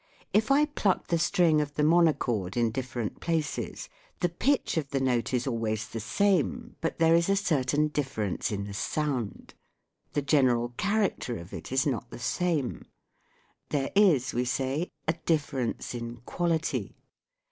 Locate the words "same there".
12.17-13.91